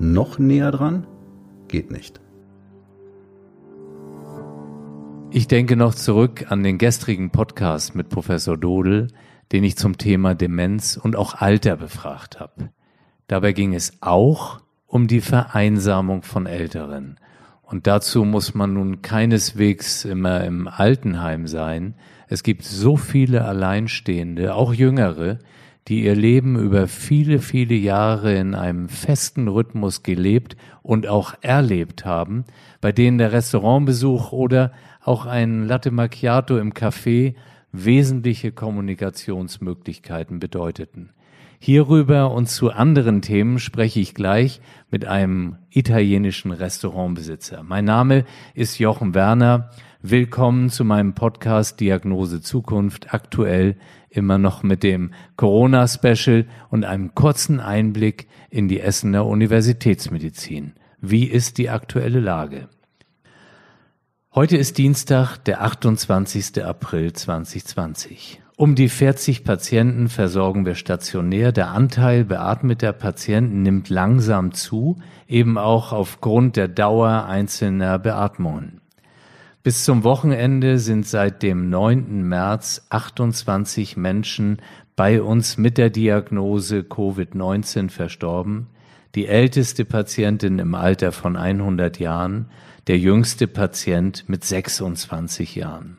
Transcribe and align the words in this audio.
Noch 0.00 0.38
näher 0.38 0.70
dran? 0.70 1.08
Geht 1.66 1.90
nicht. 1.90 2.20
Ich 5.30 5.48
denke 5.48 5.74
noch 5.74 5.94
zurück 5.94 6.46
an 6.50 6.62
den 6.62 6.78
gestrigen 6.78 7.30
Podcast 7.30 7.96
mit 7.96 8.08
Professor 8.08 8.56
Dodel, 8.56 9.08
den 9.50 9.64
ich 9.64 9.76
zum 9.76 9.98
Thema 9.98 10.36
Demenz 10.36 10.96
und 10.96 11.16
auch 11.16 11.34
Alter 11.34 11.76
befragt 11.76 12.38
habe. 12.38 12.70
Dabei 13.26 13.52
ging 13.52 13.74
es 13.74 13.98
auch 14.00 14.60
um 14.86 15.08
die 15.08 15.20
Vereinsamung 15.20 16.22
von 16.22 16.46
Älteren. 16.46 17.18
Und 17.62 17.88
dazu 17.88 18.24
muss 18.24 18.54
man 18.54 18.74
nun 18.74 19.02
keineswegs 19.02 20.04
immer 20.04 20.44
im 20.44 20.68
Altenheim 20.68 21.48
sein. 21.48 21.94
Es 22.28 22.44
gibt 22.44 22.62
so 22.62 22.96
viele 22.96 23.44
Alleinstehende, 23.44 24.54
auch 24.54 24.72
Jüngere, 24.72 25.40
die 25.88 26.04
ihr 26.04 26.14
Leben 26.14 26.58
über 26.58 26.86
viele, 26.86 27.38
viele 27.38 27.74
Jahre 27.74 28.34
in 28.34 28.54
einem 28.54 28.90
festen 28.90 29.48
Rhythmus 29.48 30.02
gelebt 30.02 30.56
und 30.82 31.06
auch 31.06 31.34
erlebt 31.40 32.04
haben, 32.04 32.44
bei 32.82 32.92
denen 32.92 33.16
der 33.16 33.32
Restaurantbesuch 33.32 34.32
oder 34.32 34.72
auch 35.02 35.24
ein 35.24 35.66
Latte 35.66 35.90
Macchiato 35.90 36.58
im 36.58 36.74
Café 36.74 37.34
wesentliche 37.72 38.52
Kommunikationsmöglichkeiten 38.52 40.40
bedeuteten. 40.40 41.10
Hierüber 41.58 42.30
und 42.32 42.48
zu 42.48 42.70
anderen 42.70 43.20
Themen 43.22 43.58
spreche 43.58 43.98
ich 43.98 44.14
gleich 44.14 44.60
mit 44.90 45.06
einem 45.06 45.56
italienischen 45.70 46.52
Restaurantbesitzer. 46.52 47.62
Mein 47.62 47.84
Name 47.84 48.24
ist 48.54 48.78
Jochen 48.78 49.14
Werner. 49.14 49.70
Willkommen 50.00 50.70
zu 50.70 50.84
meinem 50.84 51.14
Podcast 51.14 51.80
Diagnose 51.80 52.40
Zukunft, 52.40 53.12
aktuell 53.12 53.74
immer 54.10 54.38
noch 54.38 54.62
mit 54.62 54.82
dem 54.82 55.12
Corona-Special 55.36 56.46
und 56.70 56.84
einem 56.84 57.14
kurzen 57.14 57.60
Einblick 57.60 58.28
in 58.50 58.68
die 58.68 58.80
Essener 58.80 59.26
Universitätsmedizin. 59.26 60.72
Wie 61.00 61.24
ist 61.24 61.58
die 61.58 61.70
aktuelle 61.70 62.20
Lage? 62.20 62.68
Heute 64.34 64.56
ist 64.56 64.78
Dienstag, 64.78 65.38
der 65.38 65.62
28. 65.62 66.64
April 66.64 67.12
2020. 67.12 68.40
Um 68.56 68.74
die 68.74 68.88
40 68.88 69.44
Patienten 69.44 70.08
versorgen 70.08 70.66
wir 70.66 70.74
stationär. 70.74 71.52
Der 71.52 71.70
Anteil 71.70 72.24
beatmeter 72.24 72.92
Patienten 72.92 73.62
nimmt 73.62 73.88
langsam 73.88 74.52
zu, 74.52 74.98
eben 75.28 75.58
auch 75.58 75.92
aufgrund 75.92 76.56
der 76.56 76.66
Dauer 76.66 77.26
einzelner 77.26 78.00
Beatmungen. 78.00 78.80
Bis 79.64 79.84
zum 79.84 80.04
Wochenende 80.04 80.78
sind 80.78 81.04
seit 81.06 81.42
dem 81.42 81.68
9. 81.68 82.22
März 82.22 82.86
28 82.90 83.96
Menschen 83.96 84.62
bei 84.94 85.20
uns 85.20 85.58
mit 85.58 85.78
der 85.78 85.90
Diagnose 85.90 86.80
Covid-19 86.80 87.90
verstorben. 87.90 88.68
Die 89.16 89.26
älteste 89.26 89.84
Patientin 89.84 90.60
im 90.60 90.76
Alter 90.76 91.10
von 91.10 91.36
100 91.36 91.98
Jahren, 91.98 92.46
der 92.86 92.98
jüngste 92.98 93.48
Patient 93.48 94.28
mit 94.28 94.44
26 94.44 95.56
Jahren. 95.56 95.98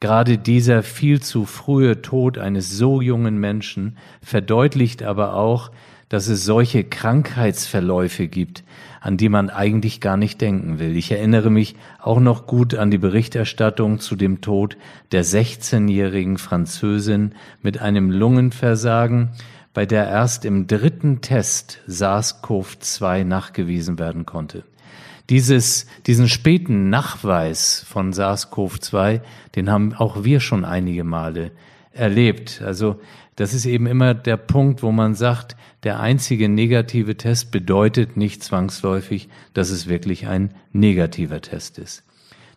Gerade 0.00 0.36
dieser 0.36 0.82
viel 0.82 1.22
zu 1.22 1.44
frühe 1.44 2.02
Tod 2.02 2.36
eines 2.36 2.76
so 2.76 3.00
jungen 3.00 3.38
Menschen 3.38 3.96
verdeutlicht 4.20 5.04
aber 5.04 5.34
auch, 5.34 5.70
dass 6.12 6.28
es 6.28 6.44
solche 6.44 6.84
Krankheitsverläufe 6.84 8.28
gibt, 8.28 8.64
an 9.00 9.16
die 9.16 9.30
man 9.30 9.48
eigentlich 9.48 10.02
gar 10.02 10.18
nicht 10.18 10.42
denken 10.42 10.78
will. 10.78 10.94
Ich 10.94 11.10
erinnere 11.10 11.48
mich 11.48 11.74
auch 12.02 12.20
noch 12.20 12.46
gut 12.46 12.74
an 12.74 12.90
die 12.90 12.98
Berichterstattung 12.98 13.98
zu 13.98 14.14
dem 14.14 14.42
Tod 14.42 14.76
der 15.10 15.24
16-jährigen 15.24 16.36
Französin 16.36 17.34
mit 17.62 17.80
einem 17.80 18.10
Lungenversagen, 18.10 19.30
bei 19.72 19.86
der 19.86 20.06
erst 20.06 20.44
im 20.44 20.66
dritten 20.66 21.22
Test 21.22 21.78
SARS-CoV-2 21.88 23.24
nachgewiesen 23.24 23.98
werden 23.98 24.26
konnte. 24.26 24.64
Dieses, 25.30 25.86
diesen 26.06 26.28
späten 26.28 26.90
Nachweis 26.90 27.86
von 27.88 28.12
SARS-CoV-2, 28.12 29.22
den 29.56 29.70
haben 29.70 29.94
auch 29.94 30.24
wir 30.24 30.40
schon 30.40 30.66
einige 30.66 31.04
Male 31.04 31.52
erlebt. 31.94 32.60
Also 32.62 33.00
das 33.36 33.54
ist 33.54 33.64
eben 33.66 33.86
immer 33.86 34.14
der 34.14 34.36
Punkt, 34.36 34.82
wo 34.82 34.92
man 34.92 35.14
sagt, 35.14 35.56
der 35.84 36.00
einzige 36.00 36.48
negative 36.48 37.16
Test 37.16 37.50
bedeutet 37.50 38.16
nicht 38.16 38.42
zwangsläufig, 38.42 39.28
dass 39.54 39.70
es 39.70 39.88
wirklich 39.88 40.26
ein 40.26 40.54
negativer 40.72 41.40
Test 41.40 41.78
ist. 41.78 42.04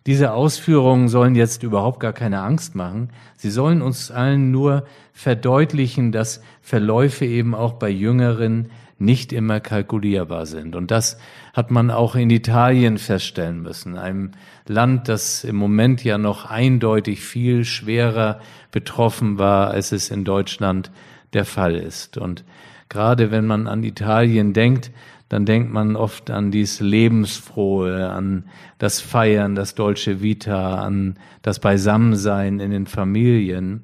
Diese 0.06 0.32
Ausführungen 0.32 1.08
sollen 1.08 1.34
jetzt 1.34 1.64
überhaupt 1.64 1.98
gar 1.98 2.12
keine 2.12 2.40
Angst 2.42 2.76
machen. 2.76 3.10
Sie 3.36 3.50
sollen 3.50 3.82
uns 3.82 4.12
allen 4.12 4.52
nur 4.52 4.86
verdeutlichen, 5.12 6.12
dass 6.12 6.40
Verläufe 6.62 7.24
eben 7.24 7.56
auch 7.56 7.72
bei 7.72 7.88
Jüngeren 7.88 8.70
nicht 8.98 9.32
immer 9.32 9.60
kalkulierbar 9.60 10.46
sind. 10.46 10.74
Und 10.74 10.90
das 10.90 11.18
hat 11.52 11.70
man 11.70 11.90
auch 11.90 12.14
in 12.14 12.30
Italien 12.30 12.98
feststellen 12.98 13.62
müssen, 13.62 13.96
einem 13.96 14.32
Land, 14.66 15.08
das 15.08 15.44
im 15.44 15.56
Moment 15.56 16.02
ja 16.02 16.18
noch 16.18 16.46
eindeutig 16.46 17.20
viel 17.20 17.64
schwerer 17.64 18.40
betroffen 18.70 19.38
war, 19.38 19.70
als 19.70 19.92
es 19.92 20.10
in 20.10 20.24
Deutschland 20.24 20.90
der 21.34 21.44
Fall 21.44 21.76
ist. 21.76 22.16
Und 22.16 22.44
gerade 22.88 23.30
wenn 23.30 23.46
man 23.46 23.66
an 23.66 23.84
Italien 23.84 24.52
denkt, 24.52 24.90
dann 25.28 25.44
denkt 25.44 25.72
man 25.72 25.96
oft 25.96 26.30
an 26.30 26.50
dies 26.50 26.80
Lebensfrohe, 26.80 28.08
an 28.10 28.44
das 28.78 29.00
Feiern, 29.00 29.56
das 29.56 29.74
Dolce 29.74 30.22
Vita, 30.22 30.76
an 30.76 31.18
das 31.42 31.58
Beisammensein 31.58 32.60
in 32.60 32.70
den 32.70 32.86
Familien. 32.86 33.82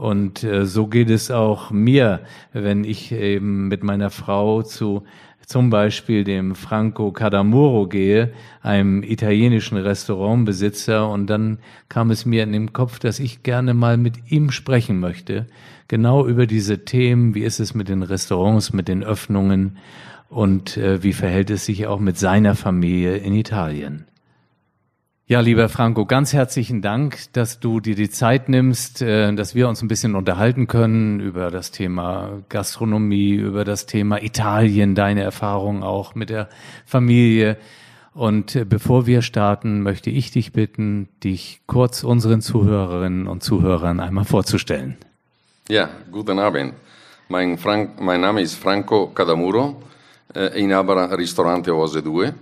Und 0.00 0.44
äh, 0.44 0.64
so 0.64 0.86
geht 0.86 1.10
es 1.10 1.30
auch 1.30 1.70
mir, 1.70 2.20
wenn 2.54 2.84
ich 2.84 3.12
eben 3.12 3.68
mit 3.68 3.84
meiner 3.84 4.08
Frau 4.08 4.62
zu 4.62 5.02
zum 5.44 5.68
Beispiel 5.68 6.24
dem 6.24 6.54
Franco 6.54 7.12
Cadamuro 7.12 7.86
gehe, 7.86 8.32
einem 8.62 9.02
italienischen 9.02 9.76
Restaurantbesitzer, 9.76 11.06
und 11.06 11.26
dann 11.26 11.58
kam 11.90 12.10
es 12.10 12.24
mir 12.24 12.44
in 12.44 12.52
den 12.52 12.72
Kopf, 12.72 12.98
dass 12.98 13.18
ich 13.18 13.42
gerne 13.42 13.74
mal 13.74 13.98
mit 13.98 14.30
ihm 14.30 14.50
sprechen 14.52 15.00
möchte, 15.00 15.46
genau 15.86 16.26
über 16.26 16.46
diese 16.46 16.86
Themen, 16.86 17.34
wie 17.34 17.42
ist 17.42 17.60
es 17.60 17.74
mit 17.74 17.90
den 17.90 18.02
Restaurants, 18.02 18.72
mit 18.72 18.88
den 18.88 19.04
Öffnungen 19.04 19.76
und 20.30 20.78
äh, 20.78 21.02
wie 21.02 21.12
verhält 21.12 21.50
es 21.50 21.66
sich 21.66 21.86
auch 21.86 22.00
mit 22.00 22.16
seiner 22.16 22.54
Familie 22.54 23.18
in 23.18 23.34
Italien. 23.34 24.06
Ja, 25.30 25.38
lieber 25.38 25.68
Franco, 25.68 26.06
ganz 26.06 26.32
herzlichen 26.32 26.82
Dank, 26.82 27.32
dass 27.34 27.60
du 27.60 27.78
dir 27.78 27.94
die 27.94 28.10
Zeit 28.10 28.48
nimmst, 28.48 29.00
äh, 29.00 29.32
dass 29.32 29.54
wir 29.54 29.68
uns 29.68 29.80
ein 29.80 29.86
bisschen 29.86 30.16
unterhalten 30.16 30.66
können 30.66 31.20
über 31.20 31.52
das 31.52 31.70
Thema 31.70 32.42
Gastronomie, 32.48 33.34
über 33.34 33.64
das 33.64 33.86
Thema 33.86 34.20
Italien, 34.20 34.96
deine 34.96 35.22
Erfahrungen 35.22 35.84
auch 35.84 36.16
mit 36.16 36.30
der 36.30 36.48
Familie. 36.84 37.58
Und 38.12 38.56
äh, 38.56 38.64
bevor 38.64 39.06
wir 39.06 39.22
starten, 39.22 39.82
möchte 39.84 40.10
ich 40.10 40.32
dich 40.32 40.52
bitten, 40.52 41.08
dich 41.22 41.60
kurz 41.68 42.02
unseren 42.02 42.40
Zuhörerinnen 42.40 43.28
und 43.28 43.44
Zuhörern 43.44 44.00
einmal 44.00 44.24
vorzustellen. 44.24 44.96
Ja, 45.68 45.90
guten 46.10 46.40
Abend. 46.40 46.74
Mein, 47.28 47.56
Frank, 47.56 48.00
mein 48.00 48.20
Name 48.20 48.42
ist 48.42 48.54
Franco 48.54 49.06
Cadamuro, 49.14 49.80
äh, 50.34 50.60
Inhaber 50.60 51.16
Ristorante 51.16 51.72
Ose 51.72 52.02
2. 52.02 52.34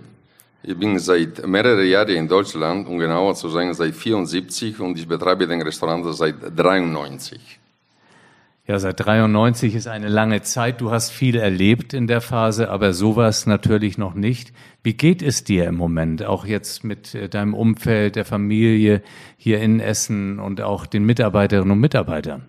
Ich 0.61 0.77
bin 0.77 0.99
seit 0.99 1.47
mehreren 1.47 1.87
Jahren 1.87 2.09
in 2.09 2.27
Deutschland, 2.27 2.87
um 2.87 2.99
genauer 2.99 3.33
zu 3.35 3.47
sein, 3.49 3.73
seit 3.73 3.95
74 3.95 4.79
und 4.79 4.97
ich 4.97 5.07
betreibe 5.07 5.47
den 5.47 5.61
Restaurant 5.61 6.05
seit 6.13 6.35
93. 6.55 7.59
Ja, 8.67 8.77
seit 8.77 8.99
93 8.99 9.73
ist 9.73 9.87
eine 9.87 10.09
lange 10.09 10.43
Zeit. 10.43 10.79
Du 10.79 10.91
hast 10.91 11.09
viel 11.09 11.37
erlebt 11.37 11.93
in 11.93 12.05
der 12.05 12.21
Phase, 12.21 12.69
aber 12.69 12.93
sowas 12.93 13.47
natürlich 13.47 13.97
noch 13.97 14.13
nicht. 14.13 14.53
Wie 14.83 14.93
geht 14.93 15.23
es 15.23 15.43
dir 15.43 15.65
im 15.65 15.75
Moment, 15.75 16.23
auch 16.23 16.45
jetzt 16.45 16.83
mit 16.83 17.15
äh, 17.15 17.29
deinem 17.29 17.55
Umfeld, 17.55 18.15
der 18.15 18.25
Familie 18.25 19.01
hier 19.37 19.59
in 19.61 19.79
Essen 19.79 20.39
und 20.39 20.61
auch 20.61 20.85
den 20.85 21.03
Mitarbeiterinnen 21.03 21.71
und 21.71 21.79
Mitarbeitern? 21.79 22.47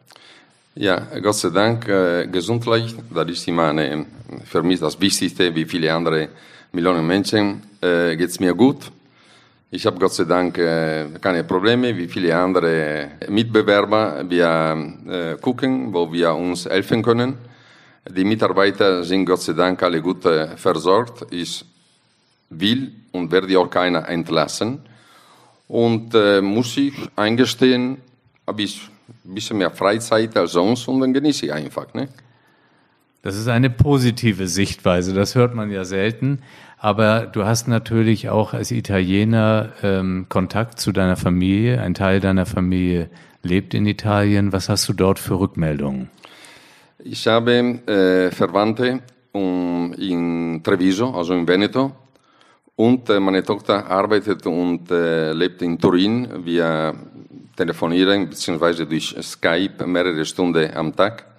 Ja, 0.75 1.07
Gott 1.23 1.37
sei 1.37 1.51
Dank 1.51 1.89
äh, 1.89 2.27
gesundlich. 2.27 2.95
Das 3.15 3.29
ist 3.31 3.49
immer 3.49 3.69
eine, 3.69 4.05
für 4.45 4.63
mich 4.63 4.81
das 4.81 5.01
Wichtigste, 5.01 5.55
wie 5.55 5.65
viele 5.65 5.95
andere 5.95 6.29
Millionen 6.73 7.05
Menschen 7.05 7.63
äh, 7.81 8.17
geht 8.17 8.31
es 8.31 8.39
mir 8.39 8.55
gut. 8.55 8.93
Ich 9.73 9.87
habe 9.87 9.99
Gott 9.99 10.13
sei 10.13 10.25
Dank 10.25 10.57
äh, 10.59 11.07
keine 11.21 11.43
Probleme, 11.43 11.97
wie 11.97 12.07
viele 12.07 12.37
andere 12.37 13.11
Mitbewerber. 13.29 14.25
Wir 14.29 14.95
äh, 15.09 15.41
gucken, 15.41 15.93
wo 15.93 16.13
wir 16.13 16.33
uns 16.33 16.67
helfen 16.67 17.03
können. 17.03 17.39
Die 18.09 18.25
Mitarbeiter 18.25 19.03
sind 19.03 19.27
Gott 19.27 19.43
sei 19.43 19.53
Dank 19.55 19.83
alle 19.83 20.01
gut 20.01 20.25
äh, 20.27 20.57
versorgt. 20.57 21.27
Ich 21.33 21.65
will 22.51 22.93
und 23.11 23.33
werde 23.33 23.59
auch 23.59 23.69
keiner 23.69 24.09
entlassen. 24.09 24.81
Und 25.67 26.15
äh, 26.15 26.41
muss 26.41 26.77
ich 26.77 26.95
eingestehen, 27.17 27.99
habe 28.47 28.63
ich 28.63 28.81
ein 29.25 29.35
bisschen 29.35 29.59
mehr 29.59 29.73
Freizeit 29.73 30.37
als 30.37 30.53
sonst 30.53 30.87
und 30.87 31.01
dann 31.01 31.13
genieße 31.13 31.47
ich 31.47 31.53
einfach. 31.53 31.93
Ne? 31.95 32.09
Das 33.23 33.37
ist 33.37 33.49
eine 33.49 33.69
positive 33.69 34.49
Sichtweise, 34.49 35.13
das 35.13 35.35
hört 35.35 35.55
man 35.55 35.71
ja 35.71 35.85
selten. 35.85 36.41
Aber 36.79 37.27
du 37.27 37.45
hast 37.45 37.69
natürlich 37.69 38.31
auch 38.31 38.55
als 38.55 38.71
Italiener 38.71 39.73
ähm, 39.83 40.27
Kontakt 40.31 40.81
zu 40.81 40.93
deiner 40.93 41.17
Familie. 41.17 41.83
Ein 41.83 41.93
Teil 41.93 42.21
deiner 42.21 42.47
Familie 42.47 43.11
lebt 43.43 43.75
in 43.75 43.85
Italien. 43.85 44.55
Was 44.55 44.71
hast 44.71 44.89
du 44.89 44.95
dort 44.95 45.19
für 45.19 45.39
Rückmeldungen? 45.39 46.09
Ich 47.05 47.27
habe 47.27 47.53
äh, 47.53 48.31
Verwandte 48.31 49.01
um, 49.33 49.93
in 49.99 50.63
Treviso, 50.63 51.11
also 51.11 51.35
in 51.35 51.47
Veneto. 51.47 51.93
Und 52.77 53.11
äh, 53.11 53.21
meine 53.21 53.43
Tochter 53.43 53.87
arbeitet 53.87 54.47
und 54.47 54.91
äh, 54.91 55.33
lebt 55.33 55.61
in 55.61 55.79
Turin. 55.79 56.29
Wir 56.45 56.95
telefonieren 57.57 58.31
bzw. 58.31 58.87
durch 58.87 59.15
Skype 59.21 59.87
mehrere 59.87 60.25
Stunden 60.25 60.75
am 60.75 60.97
Tag 60.97 61.30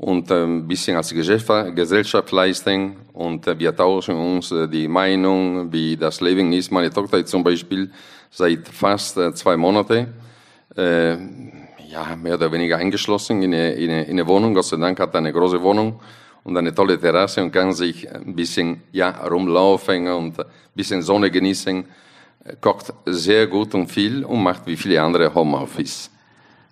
und 0.00 0.30
äh, 0.30 0.44
ein 0.44 0.68
bisschen 0.68 0.96
als 0.96 1.12
Gesellschaft 1.12 2.30
leisten 2.30 2.96
und 3.14 3.46
äh, 3.48 3.58
wir 3.58 3.74
tauschen 3.74 4.14
uns 4.14 4.52
äh, 4.52 4.68
die 4.68 4.86
Meinung, 4.86 5.72
wie 5.72 5.96
das 5.96 6.20
Leben 6.20 6.52
ist. 6.52 6.70
Meine 6.70 6.90
Tochter 6.90 7.18
ist 7.18 7.30
zum 7.30 7.42
Beispiel 7.42 7.90
seit 8.30 8.68
fast 8.68 9.18
zwei 9.34 9.56
Monaten 9.56 10.08
ja, 10.76 12.14
mehr 12.14 12.34
oder 12.34 12.52
weniger 12.52 12.76
eingeschlossen 12.76 13.42
in 13.42 13.52
eine, 13.52 13.72
in, 13.72 13.90
eine, 13.90 14.04
in 14.04 14.10
eine 14.10 14.28
Wohnung. 14.28 14.54
Gott 14.54 14.66
sei 14.66 14.76
Dank 14.76 15.00
hat 15.00 15.16
eine 15.16 15.32
große 15.32 15.60
Wohnung 15.60 15.98
und 16.44 16.56
eine 16.56 16.72
tolle 16.72 17.00
Terrasse 17.00 17.42
und 17.42 17.50
kann 17.50 17.72
sich 17.72 18.08
ein 18.08 18.36
bisschen 18.36 18.82
ja, 18.92 19.08
rumlaufen 19.26 20.06
und 20.08 20.38
ein 20.38 20.46
bisschen 20.74 21.02
Sonne 21.02 21.30
genießen. 21.30 21.84
Kocht 22.60 22.92
sehr 23.06 23.48
gut 23.48 23.74
und 23.74 23.90
viel 23.90 24.24
und 24.24 24.42
macht 24.42 24.66
wie 24.66 24.76
viele 24.76 25.02
andere 25.02 25.34
Homeoffice. 25.34 26.10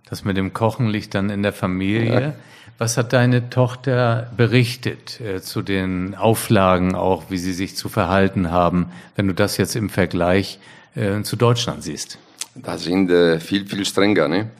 Das 0.09 0.25
mit 0.25 0.37
dem 0.37 0.53
Kochen 0.53 0.89
liegt 0.89 1.15
dann 1.15 1.31
in 1.31 1.43
der 1.43 1.53
Familie. 1.53 2.21
Ja. 2.21 2.33
Was 2.79 2.97
hat 2.97 3.13
deine 3.13 3.51
Tochter 3.51 4.31
berichtet 4.37 5.21
äh, 5.21 5.41
zu 5.41 5.63
den 5.63 6.15
Auflagen 6.15 6.95
auch, 6.95 7.25
wie 7.29 7.39
sie 7.39 7.53
sich 7.53 7.77
zu 7.77 7.89
verhalten 7.89 8.51
haben, 8.51 8.91
wenn 9.17 9.27
du 9.27 9.35
das 9.35 9.57
jetzt 9.57 9.77
im 9.77 9.89
Vergleich 9.89 10.59
äh, 10.95 11.23
zu 11.23 11.37
Deutschland 11.37 11.83
siehst? 11.83 12.19
Das 12.55 12.85
sind 12.85 13.11
äh, 13.11 13.41
viel, 13.41 13.67
viel 13.67 13.85
strenger. 13.85 14.29
Ne? 14.29 14.51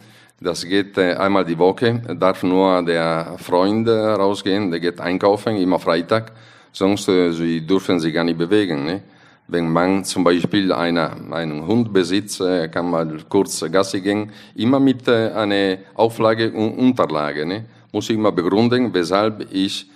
Das 0.41 0.65
geht 0.65 0.99
äh, 0.99 1.15
einmal 1.15 1.45
die 1.45 1.59
Woche, 1.59 1.95
darf 2.19 2.43
nur 2.43 2.83
der 2.83 3.37
Freund 3.39 3.87
äh, 3.89 3.93
rausgehen, 3.93 4.71
der 4.71 4.81
geht 4.81 5.01
einkaufen, 5.01 5.57
immer 5.57 5.79
Freitag, 5.79 6.33
sonst 6.73 7.09
äh, 7.09 7.33
sie 7.33 7.67
dürfen 7.67 8.01
sich 8.01 8.13
gar 8.13 8.25
nicht 8.25 8.39
bewegen. 8.39 8.85
Ne? 8.85 9.03
Wenn 9.49 9.71
man 9.71 10.05
zum 10.05 10.25
Beispiel 10.25 10.73
eine, 10.73 11.33
einen 11.33 11.67
Hund 11.67 11.93
besitzt, 11.93 12.43
kann 12.73 12.91
man 12.91 13.29
kurz 13.29 13.65
Gassi 13.71 14.01
gehen, 14.01 14.33
immer 14.55 14.81
mit 14.81 15.07
äh, 15.07 15.31
einer 15.31 15.79
Auflage 15.95 16.51
und 16.53 16.73
Unterlage. 16.79 17.47
Ne? 17.47 17.65
muss 17.97 18.11
ich 18.11 18.17
immer 18.17 18.31
begründen, 18.31 18.93
weshalb 18.93 19.51
ich 19.51 19.87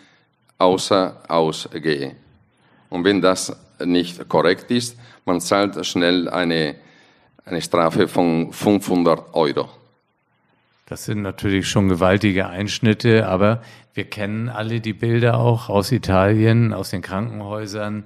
außer 0.57 1.21
Haus 1.29 1.69
gehe. 1.71 2.17
Und 2.89 3.05
wenn 3.05 3.21
das 3.21 3.55
nicht 3.85 4.27
korrekt 4.27 4.71
ist, 4.71 4.99
man 5.27 5.39
zahlt 5.43 5.85
schnell 5.85 6.27
eine, 6.31 6.77
eine 7.45 7.61
Strafe 7.61 8.09
von 8.09 8.55
500 8.55 9.35
Euro. 9.35 9.69
Das 10.87 11.05
sind 11.05 11.21
natürlich 11.21 11.69
schon 11.69 11.91
gewaltige 11.91 12.49
Einschnitte, 12.49 13.29
aber 13.29 13.63
wir 13.93 14.05
kennen 14.05 14.49
alle 14.49 14.81
die 14.81 14.95
Bilder 14.95 15.39
auch 15.39 15.69
aus 15.69 15.93
Italien, 15.93 16.73
aus 16.73 16.89
den 16.89 17.03
Krankenhäusern 17.03 18.05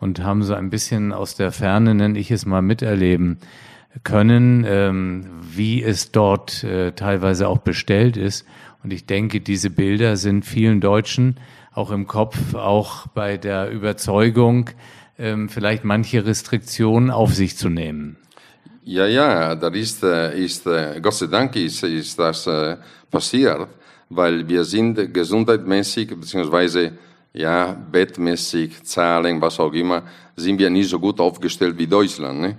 und 0.00 0.22
haben 0.22 0.42
so 0.42 0.54
ein 0.54 0.70
bisschen 0.70 1.12
aus 1.12 1.34
der 1.34 1.52
Ferne, 1.52 1.94
nenne 1.94 2.18
ich 2.18 2.30
es 2.30 2.46
mal, 2.46 2.62
miterleben 2.62 3.38
können, 4.04 4.64
ähm, 4.66 5.26
wie 5.40 5.82
es 5.82 6.12
dort 6.12 6.62
äh, 6.64 6.92
teilweise 6.92 7.48
auch 7.48 7.58
bestellt 7.58 8.16
ist. 8.16 8.46
Und 8.82 8.92
ich 8.92 9.06
denke, 9.06 9.40
diese 9.40 9.70
Bilder 9.70 10.16
sind 10.16 10.44
vielen 10.44 10.80
Deutschen 10.80 11.36
auch 11.72 11.90
im 11.90 12.06
Kopf, 12.06 12.54
auch 12.54 13.06
bei 13.08 13.36
der 13.36 13.70
Überzeugung, 13.70 14.70
ähm, 15.18 15.48
vielleicht 15.48 15.84
manche 15.84 16.24
Restriktionen 16.24 17.10
auf 17.10 17.34
sich 17.34 17.56
zu 17.56 17.68
nehmen. 17.68 18.16
Ja, 18.84 19.06
ja, 19.06 19.54
das 19.54 19.74
ist, 19.74 20.02
äh, 20.02 20.38
ist 20.38 20.66
äh, 20.66 20.98
Gott 21.00 21.14
sei 21.14 21.26
Dank 21.26 21.54
ist, 21.56 21.82
ist 21.82 22.18
das 22.18 22.46
äh, 22.46 22.76
passiert, 23.10 23.68
weil 24.08 24.48
wir 24.48 24.64
sind 24.64 25.12
gesundheitsmäßig 25.12 26.08
beziehungsweise 26.08 26.92
ja, 27.32 27.72
bettmäßig, 27.72 28.82
Zahlen, 28.84 29.40
was 29.40 29.60
auch 29.60 29.72
immer, 29.72 30.02
sind 30.36 30.58
wir 30.58 30.70
nicht 30.70 30.88
so 30.88 30.98
gut 30.98 31.20
aufgestellt 31.20 31.78
wie 31.78 31.86
Deutschland. 31.86 32.40
Ne? 32.40 32.56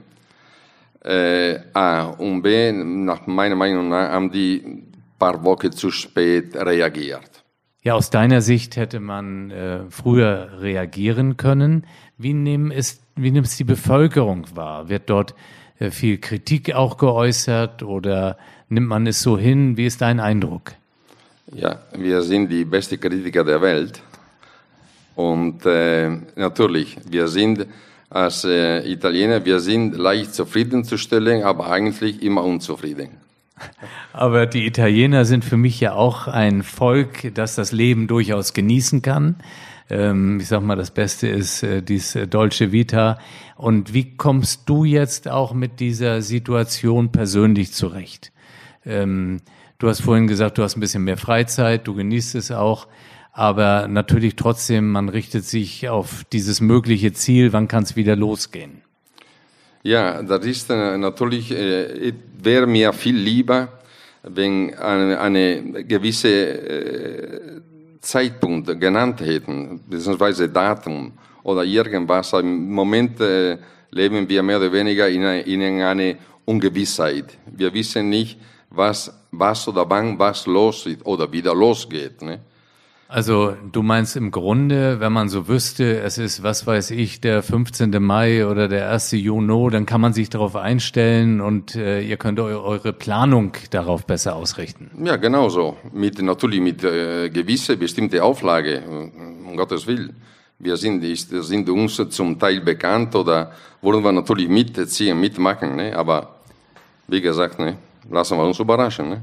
Äh, 1.03 1.59
A 1.73 2.03
und 2.17 2.41
B, 2.41 2.71
nach 2.71 3.25
meiner 3.27 3.55
Meinung 3.55 3.89
nach 3.89 4.09
haben 4.09 4.31
die 4.31 4.83
paar 5.19 5.43
Wochen 5.43 5.71
zu 5.71 5.91
spät 5.91 6.55
reagiert. 6.55 7.43
Ja, 7.81 7.93
aus 7.93 8.09
deiner 8.09 8.41
Sicht 8.41 8.75
hätte 8.75 8.99
man 8.99 9.51
äh, 9.51 9.79
früher 9.89 10.61
reagieren 10.61 11.37
können. 11.37 11.85
Wie, 12.17 12.33
nehmen 12.33 12.71
es, 12.71 13.01
wie 13.15 13.31
nimmt 13.31 13.47
es 13.47 13.57
die 13.57 13.63
Bevölkerung 13.63 14.45
wahr? 14.55 14.89
Wird 14.89 15.09
dort 15.09 15.33
äh, 15.79 15.91
viel 15.91 16.17
Kritik 16.17 16.73
auch 16.73 16.97
geäußert 16.97 17.83
oder 17.83 18.37
nimmt 18.67 18.87
man 18.87 19.07
es 19.07 19.21
so 19.21 19.37
hin? 19.37 19.77
Wie 19.77 19.85
ist 19.85 20.01
dein 20.01 20.19
Eindruck? 20.19 20.73
Ja, 21.53 21.79
wir 21.97 22.21
sind 22.21 22.49
die 22.49 22.65
besten 22.65 22.99
Kritiker 22.99 23.43
der 23.43 23.61
Welt. 23.61 24.01
Und 25.19 25.65
äh, 25.65 26.11
natürlich, 26.37 26.95
wir 27.09 27.27
sind 27.27 27.67
als 28.09 28.45
äh, 28.45 28.89
Italiener, 28.89 29.43
wir 29.43 29.59
sind 29.59 29.97
leicht 29.97 30.33
zufriedenzustellen, 30.33 31.43
aber 31.43 31.69
eigentlich 31.69 32.23
immer 32.23 32.45
unzufrieden. 32.45 33.09
Aber 34.13 34.45
die 34.45 34.65
Italiener 34.65 35.25
sind 35.25 35.43
für 35.43 35.57
mich 35.57 35.77
ja 35.81 35.91
auch 35.91 36.29
ein 36.29 36.63
Volk, 36.63 37.33
das 37.33 37.55
das 37.55 37.73
Leben 37.73 38.07
durchaus 38.07 38.53
genießen 38.53 39.01
kann. 39.01 39.35
Ähm, 39.89 40.39
ich 40.39 40.47
sag 40.47 40.61
mal, 40.61 40.77
das 40.77 40.91
Beste 40.91 41.27
ist 41.27 41.63
äh, 41.63 41.81
dies 41.81 42.15
äh, 42.15 42.25
Dolce 42.25 42.71
Vita. 42.71 43.19
Und 43.57 43.93
wie 43.93 44.15
kommst 44.15 44.69
du 44.69 44.85
jetzt 44.85 45.27
auch 45.27 45.53
mit 45.53 45.81
dieser 45.81 46.21
Situation 46.21 47.11
persönlich 47.11 47.73
zurecht? 47.73 48.31
Ähm, 48.85 49.41
du 49.79 49.89
hast 49.89 49.99
vorhin 49.99 50.27
gesagt, 50.27 50.57
du 50.57 50.63
hast 50.63 50.77
ein 50.77 50.79
bisschen 50.79 51.03
mehr 51.03 51.17
Freizeit, 51.17 51.87
du 51.87 51.93
genießt 51.93 52.35
es 52.35 52.51
auch. 52.51 52.87
Aber 53.39 53.87
natürlich 53.87 54.35
trotzdem, 54.35 54.91
man 54.91 55.07
richtet 55.07 55.45
sich 55.45 55.87
auf 55.87 56.25
dieses 56.33 56.59
mögliche 56.59 57.13
Ziel, 57.13 57.53
wann 57.53 57.69
kann 57.69 57.83
es 57.83 57.95
wieder 57.95 58.17
losgehen? 58.17 58.81
Ja, 59.81 60.21
das 60.21 60.45
ist 60.45 60.69
äh, 60.69 60.97
natürlich, 60.97 61.49
äh, 61.49 62.11
wäre 62.37 62.67
mir 62.67 62.91
viel 62.91 63.15
lieber, 63.15 63.69
wenn 64.23 64.75
eine, 64.75 65.21
eine 65.21 65.85
gewisse 65.85 66.27
äh, 66.27 67.61
Zeitpunkt 68.01 68.77
genannt 68.77 69.21
hätten, 69.21 69.79
beziehungsweise 69.89 70.49
Datum 70.49 71.13
oder 71.43 71.63
irgendwas. 71.63 72.33
Im 72.33 72.69
Moment 72.69 73.21
äh, 73.21 73.57
leben 73.91 74.27
wir 74.27 74.43
mehr 74.43 74.57
oder 74.57 74.73
weniger 74.73 75.07
in, 75.07 75.23
eine, 75.23 75.41
in 75.43 75.61
eine 75.81 76.17
Ungewissheit. 76.43 77.37
Wir 77.45 77.73
wissen 77.73 78.09
nicht, 78.09 78.37
was, 78.69 79.09
was 79.31 79.65
oder 79.65 79.89
wann 79.89 80.19
was 80.19 80.45
los 80.45 80.85
ist 80.87 81.05
oder 81.05 81.31
wieder 81.31 81.55
losgeht. 81.55 82.21
Ne? 82.21 82.41
Also 83.11 83.55
du 83.71 83.81
meinst 83.81 84.15
im 84.15 84.29
Grunde, 84.29 84.99
wenn 84.99 85.11
man 85.11 85.29
so 85.29 85.47
wüsste, 85.47 85.99
es 86.01 86.19
ist, 86.19 86.43
was 86.43 86.67
weiß 86.67 86.91
ich, 86.91 87.19
der 87.19 87.41
15. 87.41 87.89
Mai 87.99 88.45
oder 88.45 88.67
der 88.67 88.91
1. 88.91 89.13
Juni, 89.13 89.71
dann 89.71 89.87
kann 89.87 89.99
man 89.99 90.13
sich 90.13 90.29
darauf 90.29 90.55
einstellen 90.55 91.41
und 91.41 91.75
äh, 91.75 92.01
ihr 92.01 92.17
könnt 92.17 92.39
eu 92.39 92.61
eure 92.61 92.93
Planung 92.93 93.53
darauf 93.71 94.05
besser 94.05 94.35
ausrichten. 94.35 94.91
Ja, 95.03 95.15
genau 95.15 95.49
so. 95.49 95.75
Mit, 95.91 96.21
natürlich 96.21 96.61
mit 96.61 96.83
äh, 96.83 97.31
gewisse 97.31 97.77
bestimmte 97.77 98.23
Auflage, 98.23 98.83
um 98.87 99.57
Gottes 99.57 99.87
Willen. 99.87 100.15
Wir 100.59 100.77
sind, 100.77 101.03
ist, 101.03 101.31
sind 101.31 101.67
uns 101.67 101.99
zum 102.11 102.37
Teil 102.37 102.61
bekannt 102.61 103.15
oder 103.15 103.51
wollen 103.81 104.03
wir 104.03 104.11
natürlich 104.11 104.47
mitziehen, 104.47 105.19
mitmachen. 105.19 105.77
Ne? 105.77 105.97
Aber 105.97 106.35
wie 107.07 107.21
gesagt, 107.21 107.57
ne? 107.57 107.75
lassen 108.11 108.37
wir 108.37 108.45
uns 108.45 108.59
überraschen. 108.59 109.09
Ne? 109.09 109.21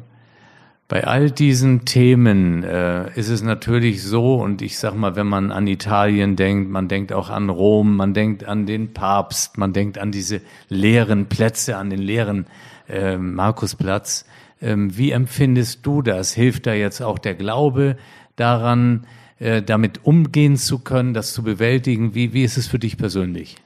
Bei 0.88 1.04
all 1.04 1.32
diesen 1.32 1.84
Themen 1.84 2.62
äh, 2.62 3.10
ist 3.18 3.28
es 3.28 3.42
natürlich 3.42 4.04
so, 4.04 4.36
und 4.36 4.62
ich 4.62 4.78
sag 4.78 4.94
mal, 4.94 5.16
wenn 5.16 5.26
man 5.26 5.50
an 5.50 5.66
Italien 5.66 6.36
denkt, 6.36 6.70
man 6.70 6.86
denkt 6.86 7.12
auch 7.12 7.28
an 7.28 7.50
Rom, 7.50 7.96
man 7.96 8.14
denkt 8.14 8.44
an 8.44 8.66
den 8.66 8.92
Papst, 8.92 9.58
man 9.58 9.72
denkt 9.72 9.98
an 9.98 10.12
diese 10.12 10.40
leeren 10.68 11.26
Plätze, 11.26 11.76
an 11.76 11.90
den 11.90 11.98
leeren 11.98 12.46
äh, 12.88 13.16
Markusplatz. 13.16 14.26
Ähm, 14.62 14.96
wie 14.96 15.10
empfindest 15.10 15.84
du 15.84 16.02
das? 16.02 16.32
Hilft 16.32 16.66
da 16.66 16.74
jetzt 16.74 17.00
auch 17.00 17.18
der 17.18 17.34
Glaube 17.34 17.96
daran, 18.36 19.08
äh, 19.40 19.62
damit 19.62 20.04
umgehen 20.04 20.56
zu 20.56 20.78
können, 20.78 21.14
das 21.14 21.32
zu 21.32 21.42
bewältigen? 21.42 22.14
Wie, 22.14 22.32
wie 22.32 22.44
ist 22.44 22.56
es 22.56 22.68
für 22.68 22.78
dich 22.78 22.96
persönlich? 22.96 23.56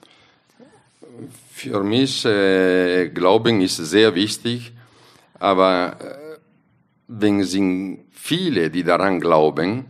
Für 1.53 1.85
mich, 1.85 2.25
äh, 2.25 3.11
Glauben 3.11 3.61
ist 3.61 3.77
sehr 3.77 4.15
wichtig, 4.15 4.73
aber 5.39 5.97
äh, 6.01 6.30
wenn 7.13 7.43
sind 7.43 8.05
viele, 8.13 8.71
die 8.71 8.85
daran 8.85 9.19
glauben, 9.21 9.87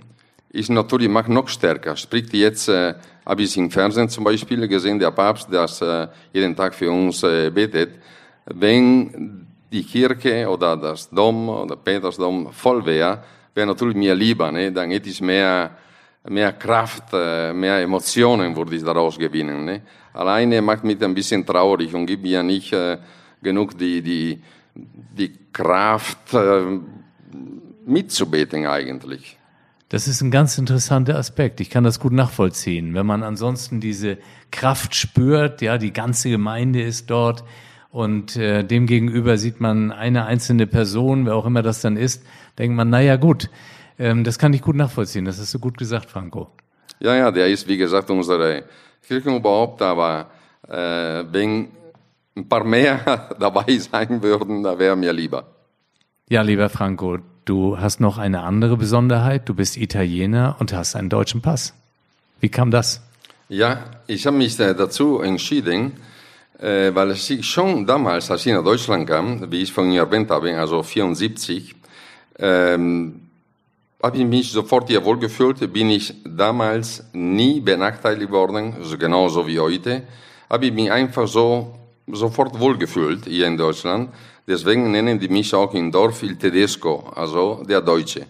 ist 0.49 0.71
natürlich 0.71 1.09
macht 1.09 1.29
noch 1.29 1.49
stärker. 1.49 1.95
Spricht 1.95 2.33
jetzt, 2.33 2.69
äh, 2.69 2.95
habe 3.27 3.43
ich 3.43 3.57
im 3.57 3.71
Fernsehen 3.71 4.09
zum 4.09 4.25
Beispiel 4.25 4.67
gesehen, 4.67 4.99
der 4.99 5.11
Papst, 5.11 5.49
das 5.53 5.83
äh, 5.83 6.09
jeden 6.33 6.57
Tag 6.57 6.75
für 6.75 6.91
uns 6.91 7.23
äh, 7.23 7.51
betet. 7.51 7.91
Wenn 8.47 9.47
die 9.71 9.85
Kirche 9.85 10.49
oder 10.49 10.77
das 10.77 11.11
Dom 11.11 11.49
oder 11.51 11.77
Petersdom 11.77 12.53
voll 12.53 12.85
wäre, 12.87 13.23
wäre 13.55 13.67
natürlich 13.67 13.97
mir 13.97 14.15
lieber, 14.15 14.51
ne? 14.51 14.73
dann 14.73 14.91
hätte 14.91 15.11
ich 15.11 15.21
mehr, 15.21 15.71
mehr 16.27 16.53
Kraft, 16.55 17.13
äh, 17.13 17.53
mehr 17.53 17.81
Emotionen 17.81 18.57
würde 18.57 18.75
ich 18.75 18.83
daraus 18.83 19.19
gewinnen. 19.19 19.67
Ne? 19.67 19.83
Alleine 20.15 20.63
macht 20.63 20.85
mich 20.85 21.01
ein 21.03 21.15
bisschen 21.15 21.45
traurig 21.45 21.95
und 21.95 22.07
gibt 22.07 22.23
mir 22.23 22.43
nicht 22.43 22.73
äh, 22.73 22.97
genug 23.43 23.77
die, 23.79 24.01
die, 24.01 24.43
die 24.75 25.33
Kraft, 25.53 26.35
äh, 26.35 26.81
mitzubeten 27.87 28.67
eigentlich. 28.67 29.37
Das 29.91 30.07
ist 30.07 30.21
ein 30.21 30.31
ganz 30.31 30.57
interessanter 30.57 31.17
Aspekt. 31.17 31.61
Ich 31.61 31.69
kann 31.69 31.83
das 31.83 31.99
gut 31.99 32.13
nachvollziehen. 32.13 32.95
Wenn 32.95 33.07
man 33.07 33.25
ansonsten 33.25 33.81
diese 33.81 34.19
Kraft 34.53 34.95
spürt, 34.95 35.63
ja, 35.63 35.79
die 35.79 35.93
ganze 35.93 36.31
Gemeinde 36.31 36.81
ist 36.81 37.11
dort 37.11 37.43
und 37.91 38.37
äh, 38.37 38.63
demgegenüber 38.63 39.37
sieht 39.37 39.61
man 39.61 39.91
eine 39.91 40.27
einzelne 40.27 40.69
Person, 40.69 41.27
wer 41.27 41.35
auch 41.35 41.45
immer 41.45 41.63
das 41.63 41.81
dann 41.81 41.97
ist, 41.97 42.23
denkt 42.57 42.77
man, 42.77 42.89
naja 42.89 43.17
gut, 43.17 43.51
ähm, 43.99 44.23
das 44.23 44.39
kann 44.39 44.53
ich 44.53 44.63
gut 44.63 44.77
nachvollziehen. 44.77 45.25
Das 45.25 45.41
hast 45.41 45.53
du 45.55 45.59
gut 45.59 45.77
gesagt, 45.77 46.09
Franco. 46.09 46.53
Ja, 47.01 47.17
ja, 47.17 47.33
der 47.33 47.49
ist, 47.49 47.67
wie 47.67 47.77
gesagt, 47.77 48.11
unsere 48.11 48.65
Kirchenüberhaupt, 49.07 49.83
aber 49.83 50.31
äh, 50.69 51.25
wenn 51.33 51.69
ein 52.37 52.49
paar 52.49 52.63
mehr 52.63 53.29
dabei 53.41 53.77
sein 53.79 54.23
würden, 54.23 54.63
da 54.63 54.79
wäre 54.79 54.95
mir 54.95 55.13
lieber. 55.13 55.47
Ja, 56.31 56.43
lieber 56.43 56.69
Franco, 56.69 57.19
du 57.45 57.81
hast 57.81 57.99
noch 57.99 58.17
eine 58.17 58.43
andere 58.43 58.77
Besonderheit. 58.77 59.49
Du 59.49 59.55
bist 59.55 59.77
Italiener 59.77 60.55
und 60.61 60.73
hast 60.73 60.95
einen 60.95 61.09
deutschen 61.09 61.43
Pass. 61.43 61.75
Wie 62.39 62.49
kam 62.49 62.71
das? 62.71 63.03
Ja, 63.49 63.83
ich 64.07 64.29
habe 64.29 64.37
mich 64.37 64.57
dazu 64.57 65.19
entschieden, 65.23 65.95
äh, 66.61 66.95
weil 66.95 67.11
ich 67.11 67.45
schon 67.45 67.85
damals, 67.85 68.31
als 68.31 68.47
ich 68.47 68.53
nach 68.53 68.63
Deutschland 68.63 69.09
kam, 69.09 69.51
wie 69.51 69.63
ich 69.63 69.73
von 69.73 69.87
Ihnen 69.87 69.97
erwähnt 69.97 70.31
habe, 70.31 70.57
also 70.57 70.85
74, 70.85 71.75
ähm, 72.39 73.23
habe 74.01 74.17
ich 74.17 74.25
mich 74.25 74.53
sofort 74.53 74.89
hier 74.89 75.05
wohlgefühlt, 75.05 75.73
bin 75.73 75.91
ich 75.91 76.15
damals 76.25 77.07
nie 77.13 77.59
benachteiligt 77.59 78.31
worden, 78.31 78.75
also 78.79 78.97
genauso 78.97 79.49
wie 79.49 79.59
heute, 79.59 80.05
habe 80.49 80.67
ich 80.67 80.73
mich 80.73 80.93
einfach 80.93 81.27
so 81.27 81.75
sofort 82.07 82.59
wohlgefühlt 82.59 83.27
hier 83.27 83.47
in 83.47 83.57
Deutschland. 83.57 84.11
Deswegen 84.47 84.91
nennen 84.91 85.19
die 85.19 85.29
mich 85.29 85.55
auch 85.55 85.75
im 85.75 85.93
Dorf 85.93 86.23
Il 86.23 86.37
Tedesco, 86.37 87.11
also 87.15 87.63
der 87.69 87.81
Deutsche. 87.81 88.27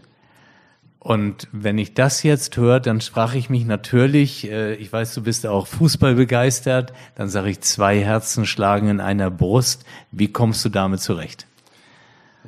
Und 0.99 1.49
wenn 1.50 1.79
ich 1.79 1.95
das 1.95 2.23
jetzt 2.23 2.59
höre, 2.59 2.79
dann 2.79 3.00
sprach 3.00 3.35
ich 3.35 3.49
mich 3.49 3.65
natürlich, 3.65 4.50
äh, 4.50 4.75
ich 4.75 4.93
weiß, 4.93 5.15
du 5.15 5.23
bist 5.23 5.47
auch 5.47 5.67
Fußball 5.67 6.15
begeistert, 6.15 6.93
dann 7.15 7.31
sage 7.31 7.49
ich, 7.49 7.62
zwei 7.62 8.00
Herzen 8.00 8.45
schlagen 8.45 8.89
in 8.89 9.00
einer 9.00 9.31
Brust. 9.31 9.87
Wie 10.12 10.31
kommst 10.31 10.62
du 10.67 10.69
damit 10.69 11.00
zurecht? 11.00 11.47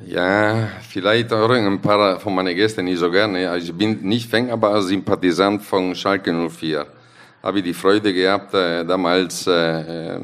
Ja, 0.05 0.69
vielleicht 0.87 1.31
hören 1.31 1.65
ein 1.65 1.81
paar 1.81 2.19
von 2.19 2.35
meinen 2.35 2.55
Gästen 2.55 2.85
nicht 2.85 2.99
so 2.99 3.09
gerne. 3.09 3.49
Also 3.49 3.71
ich 3.71 3.77
bin 3.77 4.01
nicht 4.03 4.29
Fan, 4.29 4.51
aber 4.51 4.81
Sympathisant 4.83 5.63
von 5.63 5.95
Schalke 5.95 6.31
04. 6.31 6.85
Habe 7.41 7.57
ich 7.57 7.63
die 7.63 7.73
Freude 7.73 8.13
gehabt, 8.13 8.53
äh, 8.53 8.85
damals 8.85 9.47
äh, 9.47 10.19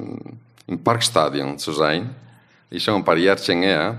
im 0.69 0.83
Parkstadion 0.83 1.57
zu 1.57 1.71
sein 1.71 2.09
ist 2.69 2.83
schon 2.83 2.95
ein 2.95 3.03
paar 3.03 3.17
Jährchen 3.17 3.63
her. 3.63 3.97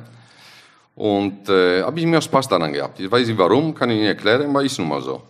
Und 0.94 1.48
äh, 1.48 1.82
habe 1.82 1.98
ich 1.98 2.06
mir 2.06 2.22
Spaß 2.22 2.46
daran 2.48 2.72
gehabt. 2.72 3.00
Ich 3.00 3.10
weiß 3.10 3.26
nicht 3.26 3.38
warum, 3.38 3.74
kann 3.74 3.90
ich 3.90 3.98
nicht 3.98 4.08
erklären, 4.08 4.50
aber 4.50 4.62
ist 4.62 4.78
nun 4.78 4.88
mal 4.88 5.02
so. 5.02 5.22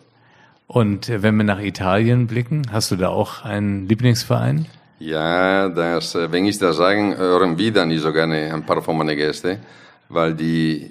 Und 0.67 1.09
wenn 1.09 1.37
wir 1.37 1.45
nach 1.45 1.61
Italien 1.61 2.27
blicken, 2.27 2.67
hast 2.71 2.91
du 2.91 2.97
da 2.97 3.09
auch 3.09 3.45
einen 3.45 3.89
Lieblingsverein? 3.89 4.67
Ja, 4.99 5.69
das, 5.69 6.15
äh, 6.15 6.31
wenn 6.31 6.45
ich 6.45 6.59
das 6.59 6.77
sagen, 6.77 7.17
hören 7.17 7.57
wieder 7.57 7.87
nicht 7.87 8.03
so 8.03 8.13
gerne 8.13 8.53
ein 8.53 8.65
paar 8.65 8.83
von 8.83 8.99
meinen 8.99 9.17
Gästen, 9.17 9.59
weil 10.09 10.35
die 10.35 10.91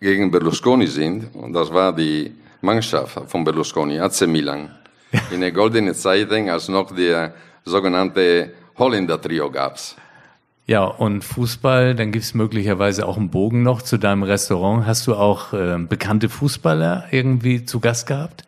gegen 0.00 0.30
Berlusconi 0.30 0.86
sind. 0.86 1.34
Und 1.34 1.54
das 1.54 1.72
war 1.72 1.94
die 1.94 2.32
Mannschaft 2.60 3.18
von 3.28 3.44
Berlusconi, 3.44 3.98
AC 3.98 4.26
Milan. 4.26 4.70
In 5.30 5.40
der 5.40 5.52
goldenen 5.52 5.94
Zeit, 5.94 6.30
als 6.30 6.68
noch 6.68 6.94
der 6.94 7.32
sogenannte 7.64 8.50
Holländer-Trio 8.78 9.50
gab's. 9.50 9.96
Ja, 10.66 10.84
und 10.84 11.22
Fußball, 11.22 11.94
dann 11.94 12.10
gibt's 12.10 12.34
möglicherweise 12.34 13.06
auch 13.06 13.16
einen 13.16 13.30
Bogen 13.30 13.62
noch 13.62 13.82
zu 13.82 13.98
deinem 13.98 14.24
Restaurant. 14.24 14.84
Hast 14.84 15.06
du 15.06 15.14
auch 15.14 15.52
äh, 15.52 15.78
bekannte 15.78 16.28
Fußballer 16.28 17.06
irgendwie 17.12 17.64
zu 17.64 17.78
Gast 17.78 18.08
gehabt? 18.08 18.42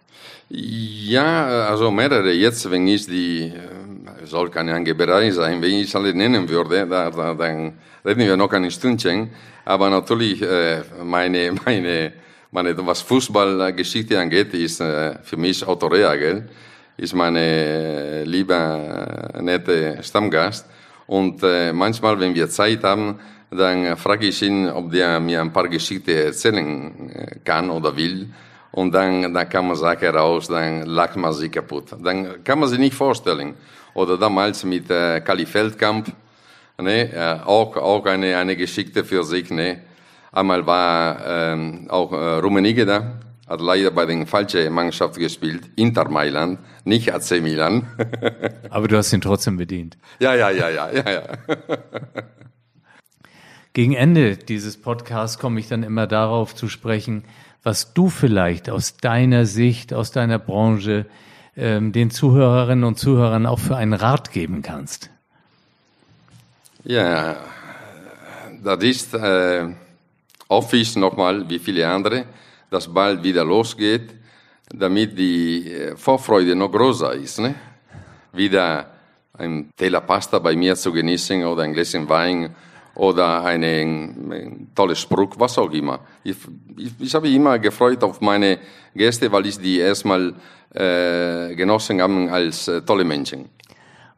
Ja, 0.51 1.69
also 1.69 1.91
mehrere. 1.91 2.33
Jetzt, 2.33 2.69
wenn 2.71 2.89
ich 2.89 3.07
die, 3.07 3.53
äh, 3.53 4.27
soll 4.27 4.51
keine 4.51 4.75
Angeberei 4.75 5.31
sein, 5.31 5.63
wenn 5.63 5.75
ich 5.75 5.95
alle 5.95 6.13
nennen 6.13 6.49
würde, 6.49 6.87
da, 6.87 7.11
da, 7.11 7.35
dann 7.35 7.75
reden 8.05 8.21
wir 8.21 8.37
noch 8.37 8.53
ein 8.53 8.71
Stündchen. 8.71 9.31
Aber 9.65 9.89
natürlich, 9.89 10.43
äh, 10.43 10.83
meine, 11.05 11.53
meine, 11.65 12.13
meine, 12.51 12.87
was 12.87 13.03
Fußballgeschichte 13.03 14.19
angeht, 14.19 14.55
ist 14.55 14.81
äh, 14.81 15.19
für 15.23 15.37
mich 15.37 15.67
Otto 15.69 15.87
Reagel, 15.87 16.49
ist 16.99 17.15
meine 17.15 18.25
liebe, 18.25 19.31
nette 19.41 20.03
Stammgast. 20.03 20.67
Und 21.07 21.43
äh, 21.43 21.73
manchmal, 21.73 22.21
wenn 22.21 22.35
wir 22.35 22.51
Zeit 22.51 22.83
haben, 22.85 23.19
dann 23.51 23.85
äh, 23.85 23.97
frage 23.97 24.27
ich 24.27 24.43
ihn, 24.43 24.69
ob 24.69 24.91
der 24.91 25.21
mir 25.21 25.41
ein 25.41 25.53
paar 25.53 25.69
Geschichten 25.69 26.11
erzählen 26.11 27.11
äh, 27.11 27.39
kann 27.45 27.71
oder 27.71 27.97
will. 27.97 28.29
Und 28.73 28.93
dann, 28.93 29.33
dann 29.33 29.49
kann 29.49 29.67
man 29.67 29.77
Sachen 29.77 30.09
raus, 30.09 30.49
dann 30.49 30.85
lacht 30.85 31.17
man 31.17 31.33
sich 31.33 31.51
kaputt. 31.51 31.97
Dann 32.03 32.45
kann 32.45 32.59
man 32.59 32.69
sich 32.69 32.79
nicht 32.79 32.95
vorstellen. 32.95 33.55
Oder 33.95 34.19
damals 34.19 34.65
mit 34.65 34.91
äh, 34.91 35.21
Kali 35.21 35.47
Feldkamp, 35.47 36.13
ne, 36.77 37.13
äh, 37.13 37.41
auch, 37.47 37.77
auch 37.77 38.05
eine, 38.05 38.37
eine 38.37 38.57
Geschichte 38.57 39.05
für 39.05 39.25
sich. 39.25 39.51
Ne. 39.51 39.81
Einmal 40.31 40.67
war 40.67 41.19
ähm, 41.27 41.87
auch 41.89 42.13
äh, 42.13 42.39
Rummenigge 42.41 42.85
da, 42.85 43.13
hat 43.49 43.61
leider 43.61 43.91
bei 43.91 44.05
den 44.05 44.27
falschen 44.27 44.73
Mannschaft 44.73 45.17
gespielt, 45.17 45.71
Inter 45.77 46.09
Mailand, 46.09 46.59
nicht 46.85 47.13
AC 47.13 47.41
Milan. 47.43 47.87
Aber 48.71 48.89
du 48.89 48.97
hast 48.97 49.13
ihn 49.13 49.21
trotzdem 49.21 49.57
bedient. 49.57 49.97
Ja, 50.21 50.35
ja, 50.35 50.51
ja, 50.51 50.69
ja, 50.69 50.91
ja, 50.93 51.11
ja. 51.11 51.23
Gegen 53.73 53.95
Ende 53.95 54.37
dieses 54.37 54.77
Podcasts 54.77 55.39
komme 55.39 55.61
ich 55.61 55.69
dann 55.69 55.83
immer 55.83 56.07
darauf 56.07 56.55
zu 56.55 56.69
sprechen, 56.69 57.25
was 57.63 57.95
du 57.95 58.09
vielleicht 58.09 58.71
aus 58.71 58.97
deiner 58.97 59.47
Sicht, 59.47 59.95
aus 59.95 60.11
deiner 60.11 60.39
Branche 60.39 61.07
ähm, 61.57 61.93
den 61.93 62.11
Zuhörerinnen 62.11 62.85
und 62.85 62.99
Zuhörern 62.99 63.47
auch 63.47 63.59
für 63.59 63.77
einen 63.77 63.93
Rat 63.93 64.33
geben 64.33 64.63
kannst. 64.63 65.11
Ja, 66.85 67.37
das 68.63 68.83
ist, 68.83 69.15
äh, 69.15 69.69
hoffe 70.49 70.77
ich 70.77 70.97
nochmal, 70.97 71.49
wie 71.49 71.59
viele 71.59 71.87
andere, 71.89 72.25
dass 72.71 72.93
bald 72.93 73.23
wieder 73.23 73.45
losgeht, 73.45 74.15
damit 74.75 75.19
die 75.19 75.73
äh, 75.73 75.97
Vorfreude 75.97 76.55
noch 76.55 76.71
größer 76.71 77.15
ist. 77.15 77.39
Ne? 77.39 77.55
Wieder 78.33 78.91
ein 79.35 79.71
Teller 79.77 80.01
Pasta 80.01 80.39
bei 80.39 80.57
mir 80.57 80.75
zu 80.77 80.93
genießen 80.93 81.45
oder 81.45 81.63
ein 81.63 81.73
Gläschen 81.73 82.09
Wein 82.09 82.55
oder 82.95 83.45
einen, 83.45 84.33
einen 84.33 84.71
tollen 84.75 84.97
Spruch, 84.97 85.35
was 85.39 85.57
auch 85.59 85.71
immer. 85.71 86.01
Ich, 86.25 86.37
ich, 86.77 86.93
ich 86.99 87.15
habe 87.15 87.29
immer 87.31 87.59
gefreut 87.59 88.03
auf 88.03 88.21
meine 88.21 88.59
Gäste, 88.95 89.31
weil 89.31 89.47
ich 89.47 89.59
die 89.59 89.79
erstmal 89.79 90.35
äh, 90.75 91.55
genossen 91.55 92.03
habe 92.03 92.31
als 92.31 92.69
äh, 92.69 92.83
tolle 92.83 93.05
Menschen. 93.05 93.47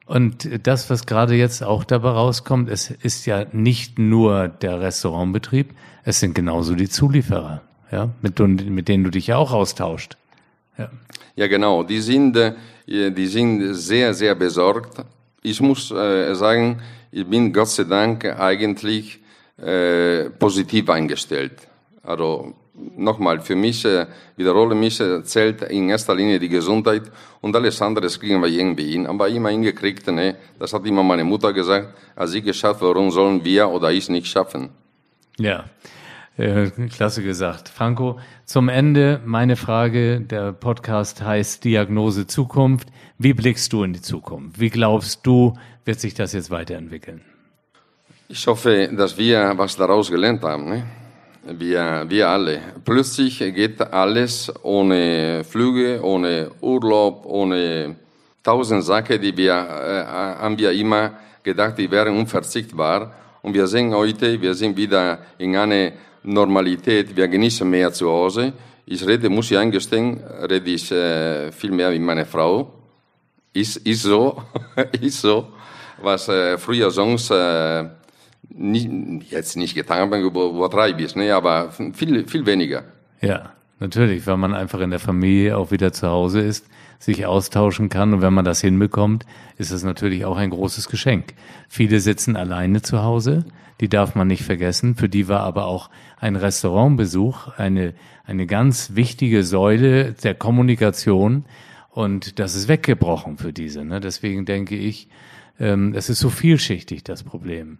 Und 0.06 0.66
das, 0.66 0.90
was 0.90 1.06
gerade 1.06 1.34
jetzt 1.34 1.62
auch 1.62 1.84
dabei 1.84 2.10
rauskommt, 2.10 2.68
es 2.68 2.90
ist 2.90 3.26
ja 3.26 3.46
nicht 3.52 3.98
nur 3.98 4.48
der 4.48 4.80
Restaurantbetrieb, 4.80 5.72
es 6.02 6.18
sind 6.18 6.34
genauso 6.34 6.74
die 6.74 6.88
Zulieferer 6.88 7.62
ja, 7.90 8.10
mit, 8.22 8.38
mit 8.38 8.88
denen 8.88 9.04
du 9.04 9.10
dich 9.10 9.28
ja 9.28 9.36
auch 9.36 9.52
austauscht. 9.52 10.16
Ja, 10.78 10.90
ja 11.36 11.46
genau. 11.46 11.82
Die 11.82 12.00
sind, 12.00 12.36
äh, 12.36 12.54
die 12.86 13.26
sind 13.26 13.74
sehr, 13.74 14.14
sehr 14.14 14.34
besorgt. 14.34 15.04
Ich 15.42 15.60
muss 15.60 15.90
äh, 15.90 16.34
sagen, 16.34 16.80
ich 17.10 17.26
bin 17.26 17.52
Gott 17.52 17.68
sei 17.68 17.84
Dank 17.84 18.24
eigentlich 18.24 19.20
äh, 19.56 20.30
positiv 20.30 20.88
eingestellt. 20.88 21.52
Also 22.02 22.54
nochmal, 22.96 23.40
für 23.40 23.56
mich, 23.56 23.84
äh, 23.84 24.06
wiederhole 24.36 24.74
mich, 24.74 25.00
äh, 25.00 25.22
zählt 25.24 25.62
in 25.62 25.90
erster 25.90 26.14
Linie 26.14 26.38
die 26.38 26.48
Gesundheit 26.48 27.02
und 27.40 27.54
alles 27.54 27.80
andere 27.82 28.06
kriegen 28.08 28.40
wir 28.40 28.48
irgendwie 28.48 28.92
hin. 28.92 29.06
Aber 29.06 29.28
immer 29.28 29.50
hingekriegt, 29.50 30.06
ne? 30.08 30.36
das 30.58 30.72
hat 30.72 30.86
immer 30.86 31.02
meine 31.02 31.24
Mutter 31.24 31.52
gesagt, 31.52 31.94
als 32.16 32.30
sie 32.32 32.42
geschafft, 32.42 32.80
warum 32.82 33.10
sollen 33.10 33.44
wir 33.44 33.68
oder 33.68 33.90
ich 33.92 34.08
nicht 34.08 34.26
schaffen? 34.26 34.70
Ja. 35.38 35.64
Äh, 36.40 36.70
klasse 36.88 37.22
gesagt. 37.22 37.68
Franco, 37.68 38.18
zum 38.46 38.70
Ende 38.70 39.20
meine 39.26 39.56
Frage. 39.56 40.22
Der 40.22 40.52
Podcast 40.52 41.22
heißt 41.22 41.62
Diagnose 41.64 42.26
Zukunft. 42.26 42.88
Wie 43.18 43.34
blickst 43.34 43.70
du 43.74 43.84
in 43.84 43.92
die 43.92 44.00
Zukunft? 44.00 44.58
Wie 44.58 44.70
glaubst 44.70 45.26
du, 45.26 45.52
wird 45.84 46.00
sich 46.00 46.14
das 46.14 46.32
jetzt 46.32 46.50
weiterentwickeln? 46.50 47.20
Ich 48.28 48.46
hoffe, 48.46 48.88
dass 48.96 49.18
wir 49.18 49.52
was 49.56 49.76
daraus 49.76 50.10
gelernt 50.10 50.42
haben. 50.42 50.64
Ne? 50.70 50.84
wir, 51.44 52.06
wir 52.08 52.28
alle. 52.28 52.60
Plötzlich 52.86 53.38
geht 53.38 53.80
alles 53.92 54.50
ohne 54.62 55.44
Flüge, 55.44 56.02
ohne 56.02 56.50
Urlaub, 56.62 57.26
ohne 57.26 57.96
tausend 58.42 58.84
Sachen, 58.84 59.20
die 59.20 59.36
wir, 59.36 59.52
äh, 59.52 60.04
haben 60.06 60.58
wir 60.58 60.72
immer 60.72 61.12
gedacht, 61.42 61.76
die 61.76 61.90
wären 61.90 62.16
unverzichtbar. 62.16 63.12
Und 63.42 63.52
wir 63.52 63.66
sehen 63.66 63.94
heute, 63.94 64.40
wir 64.40 64.54
sind 64.54 64.76
wieder 64.76 65.18
in 65.36 65.54
einer 65.54 65.92
Normalität, 66.22 67.16
wir 67.16 67.28
genießen 67.28 67.68
mehr 67.68 67.92
zu 67.92 68.10
Hause. 68.10 68.52
Ich 68.86 69.06
rede, 69.06 69.28
muss 69.28 69.50
ich 69.50 69.58
eingestehen, 69.58 70.20
rede 70.48 70.70
ich 70.70 70.90
äh, 70.90 71.52
viel 71.52 71.70
mehr 71.70 71.90
mit 71.90 72.02
meiner 72.02 72.26
Frau. 72.26 72.72
Ist, 73.52 73.76
ist 73.78 74.02
so, 74.02 74.42
ist 75.00 75.20
so, 75.20 75.48
was 76.02 76.28
äh, 76.28 76.58
früher 76.58 76.90
sonst 76.90 77.30
äh, 77.30 77.84
nie, 78.48 79.22
jetzt 79.30 79.56
nicht 79.56 79.74
getan 79.74 80.00
haben, 80.00 80.22
übertreibe 80.22 81.02
ich, 81.02 81.14
ne, 81.14 81.32
aber 81.32 81.70
viel, 81.70 82.26
viel 82.26 82.46
weniger. 82.46 82.84
Ja, 83.20 83.52
natürlich, 83.80 84.26
weil 84.26 84.36
man 84.36 84.54
einfach 84.54 84.80
in 84.80 84.90
der 84.90 84.98
Familie 84.98 85.56
auch 85.56 85.70
wieder 85.70 85.92
zu 85.92 86.08
Hause 86.08 86.40
ist, 86.40 86.66
sich 86.98 87.26
austauschen 87.26 87.88
kann 87.88 88.12
und 88.12 88.22
wenn 88.22 88.34
man 88.34 88.44
das 88.44 88.60
hinbekommt, 88.60 89.24
ist 89.56 89.70
es 89.70 89.82
natürlich 89.82 90.24
auch 90.24 90.36
ein 90.36 90.50
großes 90.50 90.88
Geschenk. 90.88 91.34
Viele 91.68 92.00
sitzen 92.00 92.36
alleine 92.36 92.82
zu 92.82 93.02
Hause, 93.02 93.44
die 93.80 93.88
darf 93.88 94.14
man 94.14 94.28
nicht 94.28 94.44
vergessen. 94.44 94.94
Für 94.94 95.08
die 95.08 95.26
war 95.26 95.40
aber 95.40 95.64
auch 95.64 95.88
ein 96.18 96.36
Restaurantbesuch 96.36 97.48
eine, 97.56 97.94
eine 98.24 98.46
ganz 98.46 98.94
wichtige 98.94 99.42
Säule 99.42 100.12
der 100.12 100.34
Kommunikation 100.34 101.46
und 101.88 102.38
das 102.38 102.54
ist 102.54 102.68
weggebrochen 102.68 103.38
für 103.38 103.52
diese. 103.52 103.84
Ne? 103.84 104.00
Deswegen 104.00 104.44
denke 104.44 104.76
ich, 104.76 105.08
ähm, 105.58 105.94
es 105.94 106.10
ist 106.10 106.20
so 106.20 106.30
vielschichtig, 106.30 107.02
das 107.02 107.22
Problem. 107.22 107.78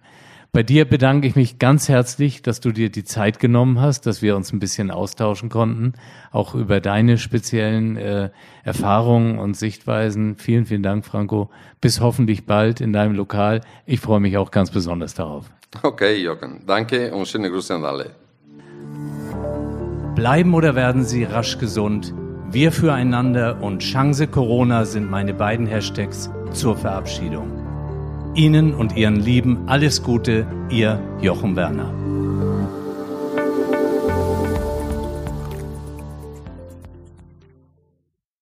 Bei 0.53 0.65
dir 0.65 0.85
bedanke 0.85 1.29
ich 1.29 1.37
mich 1.37 1.61
ganz 1.61 1.89
herzlich, 1.89 2.43
dass 2.43 2.59
du 2.59 2.73
dir 2.73 2.91
die 2.91 3.05
Zeit 3.05 3.39
genommen 3.39 3.81
hast, 3.81 4.07
dass 4.07 4.21
wir 4.21 4.35
uns 4.35 4.53
ein 4.53 4.59
bisschen 4.59 4.91
austauschen 4.91 5.49
konnten, 5.49 5.93
auch 6.33 6.57
über 6.57 6.81
deine 6.81 7.19
speziellen 7.19 7.97
äh, 7.97 8.31
Erfahrungen 8.65 9.39
und 9.39 9.57
Sichtweisen. 9.57 10.37
Vielen, 10.37 10.67
vielen 10.67 10.83
Dank, 10.83 11.07
Franco. 11.07 11.51
Bis 11.81 12.01
hoffentlich 12.01 12.47
bald 12.47 12.81
in 12.81 12.93
deinem 12.93 13.15
Lokal. 13.15 13.61
Ich 13.87 14.01
freue 14.01 14.19
mich 14.19 14.39
auch 14.39 14.51
ganz 14.51 14.73
besonders 14.73 15.15
darauf. 15.15 15.47
Okay, 15.85 16.17
Jochen. 16.17 16.63
Danke 16.67 17.15
und 17.15 17.29
schöne 17.29 17.49
Grüße 17.49 17.73
an 17.73 17.85
alle. 17.85 18.11
Bleiben 20.17 20.53
oder 20.55 20.75
werden 20.75 21.05
Sie 21.05 21.23
rasch 21.23 21.59
gesund? 21.59 22.13
Wir 22.51 22.73
füreinander 22.73 23.63
und 23.63 23.79
Chance 23.79 24.27
Corona 24.27 24.85
sind 24.85 25.09
meine 25.09 25.33
beiden 25.33 25.69
Hashtags 25.69 26.29
zur 26.53 26.77
Verabschiedung. 26.77 27.60
Ihnen 28.35 28.75
und 28.75 28.97
Ihren 28.97 29.17
Lieben 29.17 29.69
alles 29.69 30.03
Gute, 30.03 30.47
Ihr 30.71 31.01
Jochen 31.21 31.57
Werner. 31.57 31.93